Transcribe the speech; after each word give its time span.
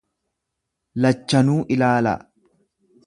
Lachanuu 1.05 1.59
ilaalaa. 1.77 2.19